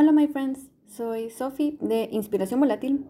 Hola 0.00 0.12
my 0.12 0.28
friends, 0.28 0.70
soy 0.86 1.28
Sophie 1.28 1.76
de 1.78 2.08
Inspiración 2.10 2.58
Volátil. 2.58 3.04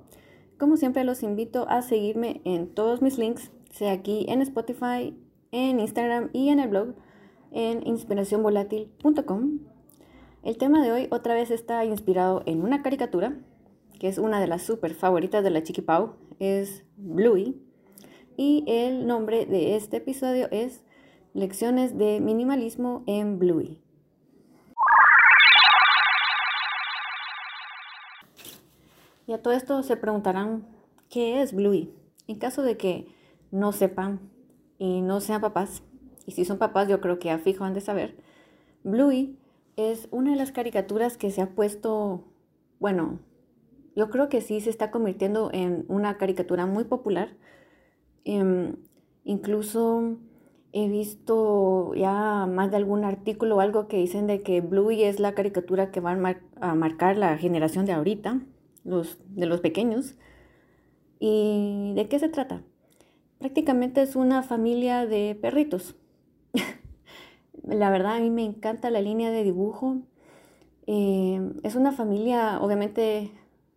Como 0.59 0.77
siempre 0.77 1.05
los 1.05 1.23
invito 1.23 1.69
a 1.69 1.83
seguirme 1.83 2.41
en 2.45 2.67
todos 2.75 3.01
mis 3.01 3.17
links, 3.17 3.53
sea 3.71 3.93
aquí 3.93 4.27
en 4.29 4.43
Spotify, 4.43 5.17
en 5.53 5.79
Instagram 5.79 6.31
y 6.33 6.49
en 6.49 6.59
el 6.59 6.69
blog 6.69 6.97
en 7.53 7.87
inspiracionvolátil.com. 7.87 9.61
El 10.43 10.59
tema 10.59 10.83
de 10.83 10.91
hoy 10.91 11.07
otra 11.13 11.35
vez 11.35 11.53
está 11.53 11.85
inspirado 11.85 12.43
en 12.45 12.61
una 12.61 12.83
caricatura, 12.83 13.39
que 14.01 14.09
es 14.09 14.19
una 14.19 14.41
de 14.41 14.49
las 14.49 14.65
super 14.65 14.93
favoritas 14.95 15.45
de 15.45 15.51
la 15.51 15.63
Chiqui 15.63 15.83
Pau, 15.83 16.17
es 16.41 16.85
Bluey. 16.97 17.55
Y 18.37 18.65
el 18.67 19.07
nombre 19.07 19.47
de 19.47 19.77
este 19.77 19.99
episodio 19.99 20.49
es 20.51 20.83
Lecciones 21.35 21.97
de 21.97 22.21
minimalismo 22.21 23.05
en 23.07 23.39
Bluey. 23.39 23.79
Y 29.31 29.33
a 29.33 29.41
todo 29.41 29.55
esto 29.55 29.85
se 29.85 29.97
preguntarán, 29.97 30.67
¿qué 31.09 31.41
es 31.41 31.55
Bluey? 31.55 31.95
En 32.27 32.41
caso 32.41 32.65
de 32.65 32.77
que 32.77 33.07
no 33.53 33.71
sepan 33.71 34.19
y 34.77 35.03
no 35.03 35.21
sean 35.21 35.41
papás, 35.41 35.85
y 36.27 36.33
si 36.33 36.45
son 36.45 36.59
papás 36.59 36.89
yo 36.89 37.01
creo 37.01 37.21
que 37.21 37.27
ya 37.27 37.39
fijo 37.39 37.63
han 37.63 37.73
de 37.73 37.81
saber, 37.81 38.17
Bluey 38.83 39.39
es 39.77 40.09
una 40.11 40.33
de 40.33 40.37
las 40.37 40.51
caricaturas 40.51 41.17
que 41.17 41.31
se 41.31 41.43
ha 41.43 41.51
puesto, 41.51 42.25
bueno, 42.81 43.21
yo 43.95 44.11
creo 44.11 44.29
que 44.29 44.41
sí 44.41 44.61
se 44.61 44.69
está 44.69 44.91
convirtiendo 44.91 45.51
en 45.53 45.85
una 45.87 46.19
caricatura 46.19 46.67
muy 46.67 46.83
popular. 46.83 47.29
Em, 48.25 48.79
incluso 49.23 50.17
he 50.73 50.89
visto 50.89 51.95
ya 51.95 52.47
más 52.47 52.73
de 52.73 52.79
algún 52.79 53.05
artículo 53.05 53.59
o 53.59 53.61
algo 53.61 53.87
que 53.87 53.99
dicen 53.99 54.27
de 54.27 54.43
que 54.43 54.61
Bluey 54.61 55.05
es 55.05 55.21
la 55.21 55.37
caricatura 55.37 55.93
que 55.93 56.01
va 56.01 56.19
a, 56.61 56.75
marcar 56.75 57.17
la 57.17 57.39
generación 57.39 57.87
de 57.87 57.93
ahorita, 57.93 58.41
los, 58.85 59.19
de 59.29 59.47
los 59.47 59.61
pequeños. 59.61 60.17
¿Y 61.19 61.93
de 61.95 62.09
qué 62.09 62.19
se 62.19 62.29
trata? 62.29 62.63
Prácticamente 63.39 64.03
es 64.03 64.17
una 64.17 64.43
familia 64.43 65.07
de 65.07 65.39
perritos. 65.41 65.97
la 67.63 67.91
verdad, 67.91 68.17
a 68.17 68.21
mí 68.21 68.31
me 68.31 68.45
encanta 68.45 68.91
la 68.91 69.01
línea 69.01 69.31
de 69.31 69.45
dibujo. 69.45 69.99
Eh, 70.87 71.41
es 71.63 71.75
una 71.75 71.93
familia, 71.93 72.61
obviamente, 72.61 73.33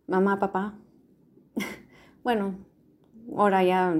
mamá, 0.06 0.40
papá. 0.40 0.74
bueno, 2.24 2.56
ahora 3.36 3.62
ya, 3.62 3.94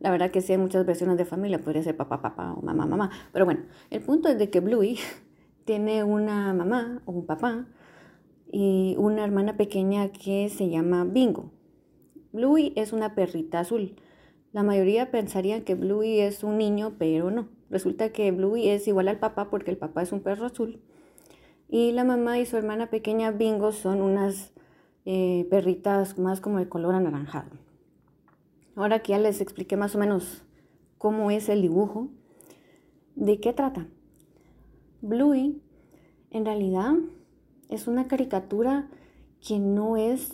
la 0.00 0.10
verdad 0.10 0.30
que 0.30 0.40
sí 0.40 0.52
hay 0.52 0.58
muchas 0.58 0.84
versiones 0.86 1.16
de 1.18 1.24
familia, 1.24 1.60
podría 1.60 1.82
ser 1.82 1.96
papá, 1.96 2.20
papá 2.20 2.54
o 2.54 2.62
mamá, 2.62 2.86
mamá. 2.86 3.10
Pero 3.32 3.44
bueno, 3.44 3.60
el 3.90 4.02
punto 4.02 4.28
es 4.28 4.38
de 4.38 4.50
que 4.50 4.60
Bluey 4.60 4.98
tiene 5.64 6.04
una 6.04 6.52
mamá 6.54 7.02
o 7.04 7.12
un 7.12 7.26
papá 7.26 7.66
y 8.50 8.94
una 8.98 9.24
hermana 9.24 9.56
pequeña 9.56 10.10
que 10.10 10.48
se 10.48 10.68
llama 10.68 11.04
Bingo. 11.04 11.50
Bluey 12.32 12.72
es 12.76 12.92
una 12.92 13.14
perrita 13.14 13.60
azul. 13.60 13.96
La 14.52 14.62
mayoría 14.62 15.10
pensaría 15.10 15.64
que 15.64 15.74
Bluey 15.74 16.20
es 16.20 16.42
un 16.42 16.58
niño, 16.58 16.94
pero 16.98 17.30
no. 17.30 17.48
Resulta 17.70 18.10
que 18.12 18.30
Bluey 18.30 18.68
es 18.68 18.88
igual 18.88 19.08
al 19.08 19.18
papá 19.18 19.50
porque 19.50 19.70
el 19.70 19.76
papá 19.76 20.02
es 20.02 20.12
un 20.12 20.20
perro 20.20 20.46
azul. 20.46 20.80
Y 21.68 21.92
la 21.92 22.04
mamá 22.04 22.38
y 22.38 22.46
su 22.46 22.56
hermana 22.56 22.88
pequeña 22.88 23.30
Bingo 23.30 23.72
son 23.72 24.00
unas 24.00 24.52
eh, 25.04 25.46
perritas 25.50 26.18
más 26.18 26.40
como 26.40 26.58
de 26.58 26.68
color 26.68 26.94
anaranjado. 26.94 27.50
Ahora 28.74 29.00
que 29.00 29.12
ya 29.12 29.18
les 29.18 29.40
expliqué 29.40 29.76
más 29.76 29.94
o 29.94 29.98
menos 29.98 30.44
cómo 30.96 31.30
es 31.30 31.48
el 31.48 31.62
dibujo, 31.62 32.08
¿de 33.16 33.40
qué 33.40 33.52
trata? 33.52 33.86
Bluey 35.02 35.60
en 36.30 36.44
realidad 36.44 36.94
es 37.68 37.86
una 37.86 38.08
caricatura 38.08 38.88
que 39.46 39.58
no 39.58 39.96
es 39.96 40.32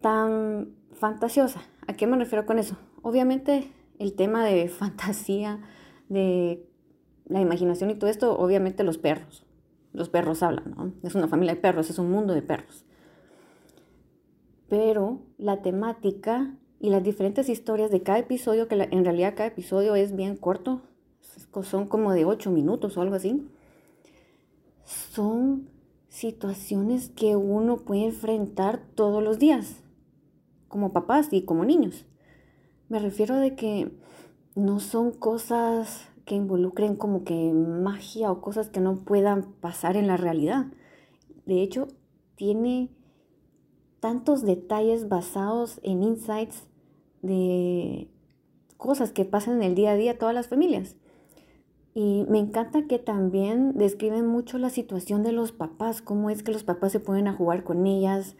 tan 0.00 0.74
fantasiosa. 0.92 1.62
¿A 1.86 1.94
qué 1.94 2.06
me 2.06 2.16
refiero 2.16 2.46
con 2.46 2.58
eso? 2.58 2.76
Obviamente 3.02 3.70
el 3.98 4.14
tema 4.14 4.44
de 4.44 4.68
fantasía, 4.68 5.60
de 6.08 6.64
la 7.26 7.40
imaginación 7.40 7.90
y 7.90 7.94
todo 7.94 8.10
esto, 8.10 8.38
obviamente 8.38 8.84
los 8.84 8.98
perros. 8.98 9.44
Los 9.92 10.08
perros 10.08 10.42
hablan, 10.42 10.74
¿no? 10.76 10.92
Es 11.02 11.14
una 11.14 11.28
familia 11.28 11.54
de 11.54 11.60
perros, 11.60 11.88
es 11.90 11.98
un 11.98 12.10
mundo 12.10 12.34
de 12.34 12.42
perros. 12.42 12.84
Pero 14.68 15.22
la 15.38 15.62
temática 15.62 16.54
y 16.80 16.90
las 16.90 17.02
diferentes 17.02 17.48
historias 17.48 17.90
de 17.90 18.02
cada 18.02 18.18
episodio, 18.18 18.68
que 18.68 18.74
en 18.74 19.04
realidad 19.04 19.34
cada 19.34 19.48
episodio 19.48 19.94
es 19.94 20.14
bien 20.14 20.36
corto, 20.36 20.82
son 21.62 21.88
como 21.88 22.12
de 22.12 22.24
ocho 22.24 22.50
minutos 22.50 22.96
o 22.96 23.00
algo 23.00 23.14
así, 23.14 23.48
son 24.84 25.68
situaciones 26.16 27.10
que 27.10 27.36
uno 27.36 27.76
puede 27.76 28.06
enfrentar 28.06 28.80
todos 28.94 29.22
los 29.22 29.38
días, 29.38 29.82
como 30.66 30.94
papás 30.94 31.28
y 31.30 31.42
como 31.42 31.66
niños. 31.66 32.06
Me 32.88 32.98
refiero 32.98 33.36
de 33.36 33.54
que 33.54 33.92
no 34.54 34.80
son 34.80 35.12
cosas 35.12 36.08
que 36.24 36.34
involucren 36.34 36.96
como 36.96 37.22
que 37.24 37.52
magia 37.52 38.32
o 38.32 38.40
cosas 38.40 38.70
que 38.70 38.80
no 38.80 39.04
puedan 39.04 39.42
pasar 39.60 39.94
en 39.96 40.06
la 40.06 40.16
realidad. 40.16 40.66
De 41.44 41.60
hecho, 41.62 41.88
tiene 42.34 42.88
tantos 44.00 44.42
detalles 44.42 45.10
basados 45.10 45.80
en 45.82 46.02
insights 46.02 46.66
de 47.20 48.08
cosas 48.78 49.12
que 49.12 49.26
pasan 49.26 49.56
en 49.56 49.64
el 49.64 49.74
día 49.74 49.90
a 49.90 49.96
día 49.96 50.18
todas 50.18 50.34
las 50.34 50.48
familias. 50.48 50.96
Y 51.96 52.26
me 52.28 52.38
encanta 52.38 52.86
que 52.86 52.98
también 52.98 53.72
describen 53.72 54.26
mucho 54.26 54.58
la 54.58 54.68
situación 54.68 55.22
de 55.22 55.32
los 55.32 55.52
papás, 55.52 56.02
cómo 56.02 56.28
es 56.28 56.42
que 56.42 56.52
los 56.52 56.62
papás 56.62 56.92
se 56.92 57.00
pueden 57.00 57.26
a 57.26 57.32
jugar 57.32 57.64
con 57.64 57.86
ellas, 57.86 58.36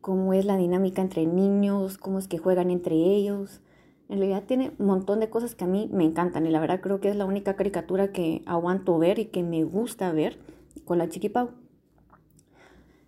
cómo 0.00 0.32
es 0.32 0.44
la 0.44 0.56
dinámica 0.56 1.00
entre 1.00 1.24
niños, 1.24 1.96
cómo 1.96 2.18
es 2.18 2.26
que 2.26 2.38
juegan 2.38 2.72
entre 2.72 2.96
ellos. 2.96 3.60
En 4.08 4.18
realidad 4.18 4.42
tiene 4.48 4.72
un 4.80 4.86
montón 4.86 5.20
de 5.20 5.30
cosas 5.30 5.54
que 5.54 5.62
a 5.62 5.68
mí 5.68 5.88
me 5.92 6.02
encantan 6.02 6.44
y 6.44 6.50
la 6.50 6.58
verdad 6.58 6.80
creo 6.80 6.98
que 6.98 7.08
es 7.08 7.14
la 7.14 7.24
única 7.24 7.54
caricatura 7.54 8.10
que 8.10 8.42
aguanto 8.46 8.98
ver 8.98 9.20
y 9.20 9.26
que 9.26 9.44
me 9.44 9.62
gusta 9.62 10.10
ver 10.10 10.36
con 10.84 10.98
la 10.98 11.08
Chiqui 11.08 11.28
Pau. 11.28 11.50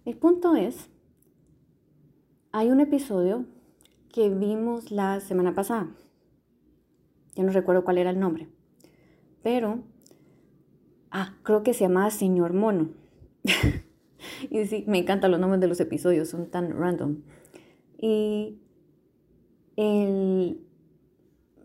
El 0.05 0.17
punto 0.17 0.55
es, 0.55 0.89
hay 2.53 2.71
un 2.71 2.79
episodio 2.79 3.45
que 4.13 4.31
vimos 4.31 4.93
la 4.93 5.19
semana 5.19 5.53
pasada. 5.57 5.89
Ya 7.35 7.43
no 7.43 7.51
recuerdo 7.51 7.83
cuál 7.83 7.99
era 7.99 8.11
el 8.11 8.21
nombre 8.21 8.47
pero, 9.43 9.81
ah, 11.11 11.35
creo 11.43 11.63
que 11.63 11.75
se 11.75 11.85
llamaba 11.85 12.11
Señor 12.11 12.53
Mono. 12.53 12.91
y 14.51 14.65
sí, 14.67 14.85
me 14.87 14.99
encantan 14.99 15.31
los 15.31 15.41
nombres 15.41 15.61
de 15.61 15.69
los 15.69 15.81
episodios, 15.81 16.29
son 16.29 16.51
tan 16.51 16.77
random. 16.79 17.23
Y 17.99 18.59
el, 19.77 20.61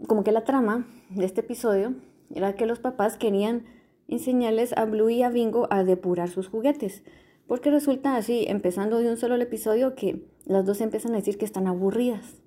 como 0.07 0.23
que 0.23 0.31
la 0.31 0.43
trama 0.43 0.87
de 1.09 1.25
este 1.25 1.41
episodio 1.41 1.93
era 2.33 2.55
que 2.55 2.65
los 2.65 2.79
papás 2.79 3.17
querían 3.17 3.65
enseñarles 4.07 4.73
a 4.77 4.85
Blue 4.85 5.09
y 5.09 5.23
a 5.23 5.29
Bingo 5.29 5.67
a 5.69 5.83
depurar 5.83 6.29
sus 6.29 6.47
juguetes. 6.47 7.03
Porque 7.47 7.69
resulta 7.69 8.15
así, 8.15 8.45
empezando 8.47 8.99
de 8.99 9.09
un 9.09 9.17
solo 9.17 9.35
el 9.35 9.41
episodio, 9.41 9.95
que 9.95 10.25
las 10.45 10.65
dos 10.65 10.81
empiezan 10.81 11.13
a 11.13 11.17
decir 11.17 11.37
que 11.37 11.45
están 11.45 11.67
aburridas, 11.67 12.41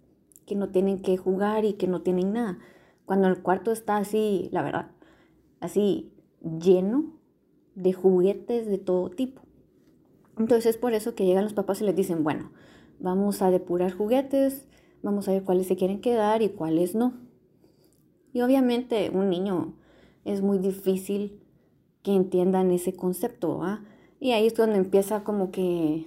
que 0.46 0.56
no 0.56 0.70
tienen 0.70 1.00
que 1.00 1.16
jugar 1.16 1.64
y 1.64 1.74
que 1.74 1.86
no 1.86 2.02
tienen 2.02 2.32
nada. 2.32 2.58
Cuando 3.04 3.28
el 3.28 3.40
cuarto 3.40 3.70
está 3.70 3.96
así, 3.96 4.48
la 4.52 4.62
verdad, 4.62 4.90
así 5.60 6.12
lleno 6.40 7.12
de 7.74 7.92
juguetes 7.92 8.66
de 8.66 8.78
todo 8.78 9.10
tipo. 9.10 9.42
Entonces 10.38 10.66
es 10.66 10.76
por 10.76 10.92
eso 10.92 11.14
que 11.14 11.26
llegan 11.26 11.44
los 11.44 11.54
papás 11.54 11.80
y 11.80 11.84
les 11.84 11.96
dicen, 11.96 12.22
bueno, 12.24 12.50
vamos 13.00 13.42
a 13.42 13.50
depurar 13.50 13.92
juguetes, 13.92 14.66
vamos 15.02 15.28
a 15.28 15.32
ver 15.32 15.44
cuáles 15.44 15.66
se 15.66 15.76
quieren 15.76 16.00
quedar 16.00 16.42
y 16.42 16.50
cuáles 16.50 16.94
no. 16.94 17.14
Y 18.32 18.40
obviamente 18.42 19.10
un 19.12 19.30
niño 19.30 19.74
es 20.24 20.42
muy 20.42 20.58
difícil 20.58 21.40
que 22.02 22.14
entiendan 22.14 22.70
ese 22.70 22.94
concepto, 22.94 23.60
Y 24.20 24.32
ahí 24.32 24.46
es 24.46 24.54
donde 24.54 24.76
empieza 24.76 25.24
como 25.24 25.50
que 25.50 26.06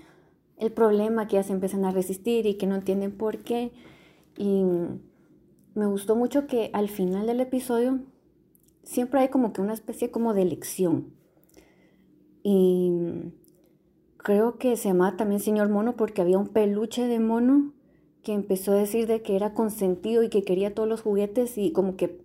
el 0.57 0.71
problema 0.71 1.27
que 1.27 1.35
ya 1.35 1.43
se 1.43 1.53
empiezan 1.53 1.85
a 1.85 1.91
resistir 1.91 2.45
y 2.45 2.55
que 2.55 2.67
no 2.67 2.75
entienden 2.75 3.11
por 3.17 3.39
qué. 3.39 3.71
Y 4.37 4.63
me 5.73 5.85
gustó 5.85 6.15
mucho 6.15 6.47
que 6.47 6.69
al 6.73 6.89
final 6.89 7.27
del 7.27 7.39
episodio 7.39 7.99
siempre 8.83 9.21
hay 9.21 9.29
como 9.29 9.53
que 9.53 9.61
una 9.61 9.73
especie 9.73 10.11
como 10.11 10.33
de 10.33 10.45
lección. 10.45 11.13
Y 12.43 12.91
creo 14.17 14.57
que 14.57 14.75
se 14.77 14.89
llamaba 14.89 15.17
también 15.17 15.39
señor 15.39 15.69
mono 15.69 15.95
porque 15.95 16.21
había 16.21 16.37
un 16.37 16.47
peluche 16.47 17.07
de 17.07 17.19
mono 17.19 17.73
que 18.23 18.33
empezó 18.33 18.71
a 18.71 18.75
decir 18.75 19.07
de 19.07 19.21
que 19.21 19.35
era 19.35 19.53
consentido 19.53 20.23
y 20.23 20.29
que 20.29 20.43
quería 20.43 20.73
todos 20.73 20.87
los 20.87 21.01
juguetes 21.01 21.57
y 21.57 21.71
como 21.71 21.95
que 21.95 22.21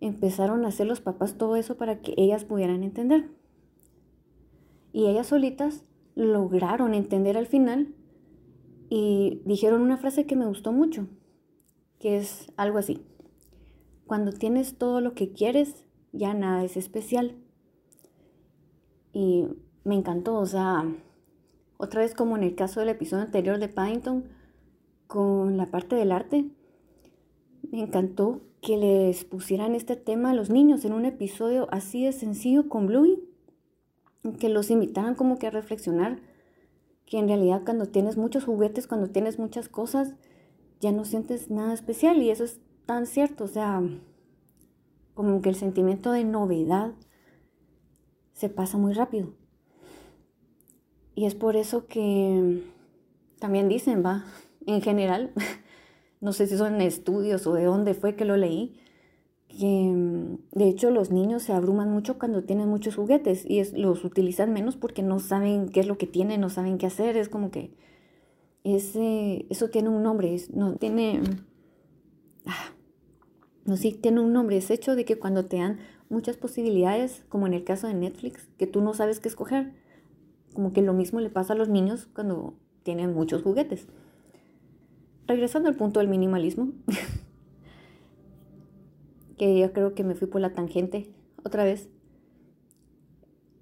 empezaron 0.00 0.64
a 0.64 0.68
hacer 0.68 0.86
los 0.86 1.00
papás 1.00 1.36
todo 1.36 1.56
eso 1.56 1.76
para 1.76 2.00
que 2.00 2.14
ellas 2.16 2.44
pudieran 2.44 2.82
entender. 2.82 3.30
Y 4.92 5.06
ellas 5.06 5.28
solitas 5.28 5.84
lograron 6.14 6.94
entender 6.94 7.36
al 7.36 7.46
final 7.46 7.94
y 8.90 9.40
dijeron 9.44 9.80
una 9.80 9.96
frase 9.96 10.26
que 10.26 10.36
me 10.36 10.46
gustó 10.46 10.72
mucho, 10.72 11.06
que 11.98 12.18
es 12.18 12.50
algo 12.56 12.78
así. 12.78 13.00
Cuando 14.12 14.30
tienes 14.30 14.76
todo 14.76 15.00
lo 15.00 15.14
que 15.14 15.32
quieres, 15.32 15.86
ya 16.12 16.34
nada 16.34 16.62
es 16.64 16.76
especial. 16.76 17.34
Y 19.14 19.46
me 19.84 19.94
encantó, 19.94 20.36
o 20.36 20.44
sea, 20.44 20.84
Otra 21.78 22.02
vez 22.02 22.14
como 22.14 22.36
en 22.36 22.42
el 22.42 22.54
caso 22.54 22.80
del 22.80 22.90
episodio 22.90 23.22
anterior 23.22 23.58
de 23.58 23.70
Paddington, 23.70 24.24
con 25.06 25.56
la 25.56 25.70
parte 25.70 25.96
del 25.96 26.12
arte, 26.12 26.44
me 27.70 27.80
encantó 27.80 28.42
que 28.60 28.76
les 28.76 29.24
pusieran 29.24 29.74
este 29.74 29.96
tema 29.96 30.32
a 30.32 30.34
los 30.34 30.50
niños 30.50 30.84
en 30.84 30.92
un 30.92 31.06
episodio 31.06 31.66
así 31.70 32.04
de 32.04 32.12
sencillo 32.12 32.68
con 32.68 32.88
Bluey, 32.88 33.18
que 34.38 34.50
los 34.50 34.70
invitaran 34.70 35.14
como 35.14 35.38
que 35.38 35.46
a 35.46 35.50
reflexionar 35.50 36.20
que 37.06 37.18
en 37.18 37.28
realidad 37.28 37.62
cuando 37.64 37.86
tienes 37.86 38.18
muchos 38.18 38.44
juguetes, 38.44 38.86
cuando 38.86 39.08
tienes 39.08 39.38
muchas 39.38 39.70
cosas, 39.70 40.16
ya 40.80 40.92
no 40.92 41.06
sientes 41.06 41.50
nada 41.50 41.72
especial 41.72 42.20
y 42.20 42.28
eso 42.28 42.44
es 42.44 42.60
tan 42.86 43.06
cierto, 43.06 43.44
o 43.44 43.48
sea, 43.48 43.82
como 45.14 45.42
que 45.42 45.48
el 45.48 45.54
sentimiento 45.54 46.12
de 46.12 46.24
novedad 46.24 46.92
se 48.32 48.48
pasa 48.48 48.78
muy 48.78 48.92
rápido. 48.92 49.34
Y 51.14 51.26
es 51.26 51.34
por 51.34 51.56
eso 51.56 51.86
que 51.86 52.62
también 53.38 53.68
dicen, 53.68 54.02
va, 54.04 54.24
en 54.66 54.80
general, 54.80 55.32
no 56.20 56.32
sé 56.32 56.46
si 56.46 56.56
son 56.56 56.80
estudios 56.80 57.46
o 57.46 57.54
de 57.54 57.64
dónde 57.64 57.94
fue 57.94 58.16
que 58.16 58.24
lo 58.24 58.36
leí, 58.36 58.80
que 59.48 59.66
mm, 59.66 60.38
de 60.52 60.68
hecho 60.68 60.90
los 60.90 61.10
niños 61.10 61.42
se 61.42 61.52
abruman 61.52 61.90
mucho 61.90 62.18
cuando 62.18 62.44
tienen 62.44 62.68
muchos 62.68 62.96
juguetes 62.96 63.44
y 63.46 63.62
los 63.76 64.04
utilizan 64.04 64.52
menos 64.52 64.76
porque 64.76 65.02
no 65.02 65.18
saben 65.18 65.68
qué 65.68 65.80
es 65.80 65.86
lo 65.86 65.98
que 65.98 66.06
tienen, 66.06 66.40
no 66.40 66.48
saben 66.48 66.78
qué 66.78 66.86
hacer, 66.86 67.16
es 67.16 67.28
como 67.28 67.50
que 67.50 67.74
ese, 68.64 69.46
eso 69.50 69.68
tiene 69.68 69.88
un 69.88 70.02
nombre, 70.02 70.36
no 70.54 70.76
tiene, 70.76 71.20
ah, 72.46 72.72
no 73.64 73.76
sí, 73.76 73.92
tiene 73.92 74.20
un 74.20 74.32
nombre, 74.32 74.56
es 74.56 74.70
hecho 74.70 74.96
de 74.96 75.04
que 75.04 75.18
cuando 75.18 75.46
te 75.46 75.58
dan 75.58 75.78
muchas 76.08 76.36
posibilidades, 76.36 77.24
como 77.28 77.46
en 77.46 77.54
el 77.54 77.64
caso 77.64 77.86
de 77.86 77.94
Netflix, 77.94 78.48
que 78.58 78.66
tú 78.66 78.80
no 78.80 78.94
sabes 78.94 79.20
qué 79.20 79.28
escoger, 79.28 79.72
como 80.54 80.72
que 80.72 80.82
lo 80.82 80.92
mismo 80.92 81.20
le 81.20 81.30
pasa 81.30 81.54
a 81.54 81.56
los 81.56 81.68
niños 81.68 82.08
cuando 82.14 82.54
tienen 82.82 83.14
muchos 83.14 83.42
juguetes. 83.42 83.86
Regresando 85.26 85.68
al 85.68 85.76
punto 85.76 86.00
del 86.00 86.08
minimalismo, 86.08 86.72
que 89.38 89.58
yo 89.58 89.72
creo 89.72 89.94
que 89.94 90.04
me 90.04 90.14
fui 90.14 90.26
por 90.26 90.40
la 90.40 90.52
tangente 90.52 91.10
otra 91.44 91.64
vez. 91.64 91.88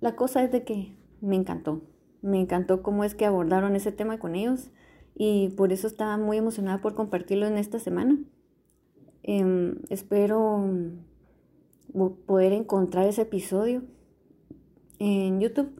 La 0.00 0.16
cosa 0.16 0.42
es 0.42 0.50
de 0.50 0.64
que 0.64 0.96
me 1.20 1.36
encantó, 1.36 1.82
me 2.22 2.40
encantó 2.40 2.82
cómo 2.82 3.04
es 3.04 3.14
que 3.14 3.26
abordaron 3.26 3.76
ese 3.76 3.92
tema 3.92 4.18
con 4.18 4.34
ellos 4.34 4.70
y 5.14 5.50
por 5.50 5.72
eso 5.72 5.86
estaba 5.86 6.16
muy 6.16 6.38
emocionada 6.38 6.80
por 6.80 6.94
compartirlo 6.94 7.46
en 7.46 7.58
esta 7.58 7.78
semana. 7.78 8.18
Em, 9.22 9.76
espero 9.90 10.58
mm, 10.58 12.12
poder 12.26 12.52
encontrar 12.52 13.06
ese 13.06 13.22
episodio 13.22 13.82
en 14.98 15.40
YouTube. 15.40 15.72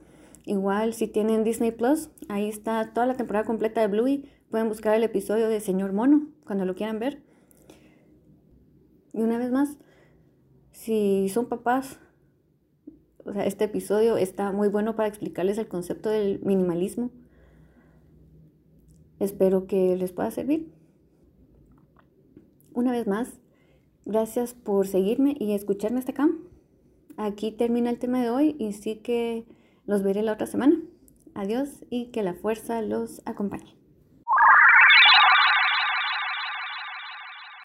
Igual 0.45 0.95
si 0.95 1.07
tienen 1.07 1.45
Disney 1.45 1.71
Plus, 1.71 2.11
ahí 2.29 2.49
está 2.49 2.93
toda 2.93 3.07
la 3.07 3.17
temporada 3.17 3.45
completa 3.45 3.81
de 3.81 3.89
Bluey. 3.89 4.31
Pueden 4.51 4.69
buscar 4.69 4.95
el 4.95 5.05
episodio 5.05 5.49
de 5.49 5.61
Señor 5.61 5.93
Mono 5.93 6.29
cuando 6.45 6.65
lo 6.65 6.75
quieran 6.75 6.99
ver. 6.99 7.23
Y 9.13 9.23
una 9.23 9.39
vez 9.39 9.51
más, 9.51 9.77
si 10.73 11.29
son 11.29 11.47
papás, 11.49 11.99
o 13.25 13.33
sea, 13.33 13.45
este 13.47 13.65
episodio 13.65 14.17
está 14.17 14.51
muy 14.53 14.69
bueno 14.69 14.97
para 14.97 15.09
explicarles 15.09 15.59
el 15.59 15.69
concepto 15.69 16.09
del 16.11 16.41
minimalismo. 16.41 17.11
Espero 19.19 19.67
que 19.67 19.97
les 19.97 20.13
pueda 20.13 20.31
servir. 20.31 20.73
Una 22.81 22.93
vez 22.93 23.07
más, 23.07 23.29
gracias 24.07 24.55
por 24.55 24.87
seguirme 24.87 25.37
y 25.39 25.53
escucharme 25.53 25.99
hasta 25.99 26.13
acá. 26.13 26.31
Aquí 27.19 27.53
termina 27.53 27.91
el 27.91 27.99
tema 27.99 28.23
de 28.23 28.31
hoy 28.31 28.57
y 28.59 28.73
sí 28.73 28.97
que 28.97 29.45
los 29.85 30.03
veré 30.03 30.23
la 30.23 30.33
otra 30.33 30.47
semana. 30.47 30.81
Adiós 31.35 31.85
y 31.91 32.07
que 32.07 32.23
la 32.23 32.33
fuerza 32.33 32.81
los 32.81 33.21
acompañe. 33.27 33.80